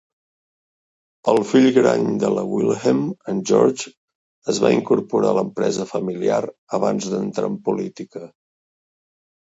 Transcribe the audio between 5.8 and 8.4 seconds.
familiar abans d'entrar en política.